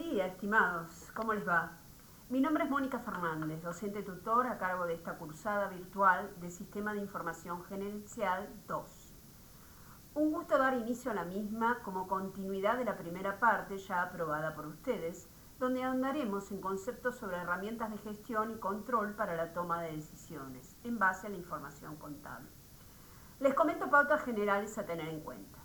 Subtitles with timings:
[0.00, 1.10] día, estimados.
[1.14, 1.72] ¿Cómo les va?
[2.30, 6.94] Mi nombre es Mónica Fernández, docente tutor a cargo de esta cursada virtual de Sistema
[6.94, 9.12] de Información Gerencial 2.
[10.14, 14.54] Un gusto dar inicio a la misma como continuidad de la primera parte ya aprobada
[14.54, 15.28] por ustedes,
[15.58, 20.78] donde andaremos en conceptos sobre herramientas de gestión y control para la toma de decisiones,
[20.82, 22.48] en base a la información contable.
[23.38, 25.58] Les comento pautas generales a tener en cuenta.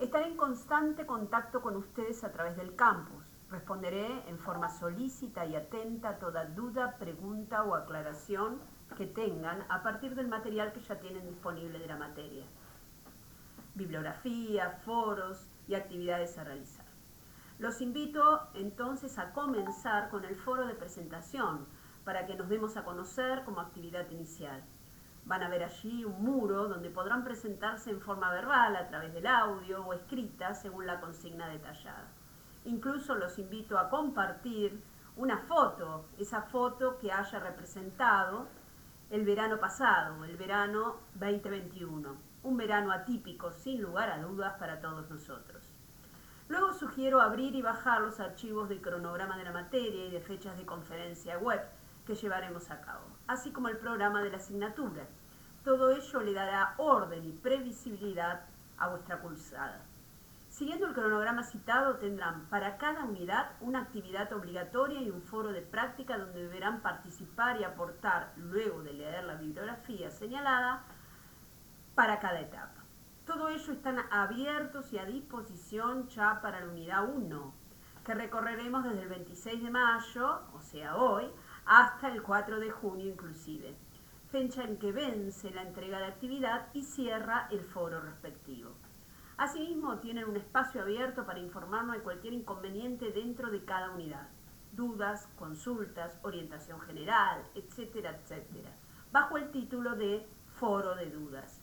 [0.00, 3.27] Estaré en constante contacto con ustedes a través del campus.
[3.50, 8.60] Responderé en forma solícita y atenta toda duda, pregunta o aclaración
[8.96, 12.44] que tengan a partir del material que ya tienen disponible de la materia.
[13.74, 16.84] Bibliografía, foros y actividades a realizar.
[17.58, 21.66] Los invito entonces a comenzar con el foro de presentación
[22.04, 24.62] para que nos demos a conocer como actividad inicial.
[25.24, 29.26] Van a ver allí un muro donde podrán presentarse en forma verbal, a través del
[29.26, 32.08] audio o escrita, según la consigna detallada.
[32.68, 34.82] Incluso los invito a compartir
[35.16, 38.46] una foto, esa foto que haya representado
[39.08, 42.14] el verano pasado, el verano 2021.
[42.42, 45.72] Un verano atípico, sin lugar a dudas, para todos nosotros.
[46.48, 50.58] Luego sugiero abrir y bajar los archivos del cronograma de la materia y de fechas
[50.58, 51.62] de conferencia web
[52.06, 55.06] que llevaremos a cabo, así como el programa de la asignatura.
[55.64, 58.42] Todo ello le dará orden y previsibilidad
[58.76, 59.80] a vuestra cursada.
[60.58, 65.62] Siguiendo el cronograma citado, tendrán para cada unidad una actividad obligatoria y un foro de
[65.62, 70.82] práctica donde deberán participar y aportar, luego de leer la bibliografía señalada,
[71.94, 72.82] para cada etapa.
[73.24, 77.54] Todo ello están abiertos y a disposición ya para la unidad 1,
[78.04, 81.30] que recorreremos desde el 26 de mayo, o sea hoy,
[81.66, 83.76] hasta el 4 de junio inclusive,
[84.32, 88.72] fecha en que vence la entrega de actividad y cierra el foro respectivo.
[89.38, 94.26] Asimismo, tienen un espacio abierto para informarnos de cualquier inconveniente dentro de cada unidad,
[94.72, 98.70] dudas, consultas, orientación general, etcétera, etcétera,
[99.12, 100.26] bajo el título de
[100.56, 101.62] Foro de Dudas.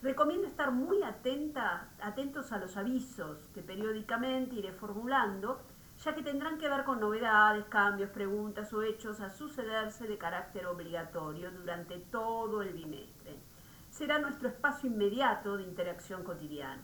[0.00, 5.60] Recomiendo estar muy atentos a los avisos que periódicamente iré formulando
[6.02, 10.66] ya que tendrán que ver con novedades, cambios, preguntas o hechos a sucederse de carácter
[10.66, 13.38] obligatorio durante todo el bimestre.
[13.90, 16.82] Será nuestro espacio inmediato de interacción cotidiana.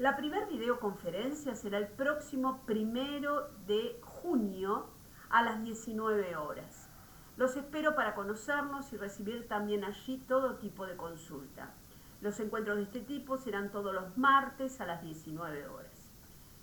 [0.00, 4.88] La primera videoconferencia será el próximo primero de junio
[5.28, 6.88] a las 19 horas.
[7.36, 11.74] Los espero para conocernos y recibir también allí todo tipo de consulta.
[12.22, 16.08] Los encuentros de este tipo serán todos los martes a las 19 horas.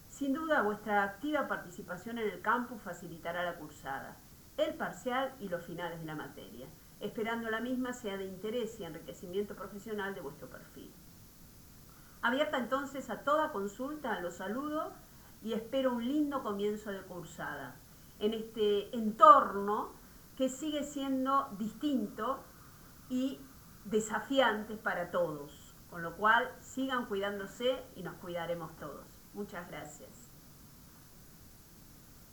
[0.07, 4.17] Sin duda, vuestra activa participación en el campus facilitará la cursada,
[4.57, 6.65] el parcial y los finales de la materia,
[6.99, 10.86] esperando la misma sea de interés y enriquecimiento profesional de vuestro perfil.
[12.27, 14.91] Abierta entonces a toda consulta, los saludo
[15.41, 17.77] y espero un lindo comienzo de cursada
[18.19, 19.93] en este entorno
[20.35, 22.43] que sigue siendo distinto
[23.09, 23.39] y
[23.85, 29.07] desafiante para todos, con lo cual sigan cuidándose y nos cuidaremos todos.
[29.33, 30.26] Muchas gracias.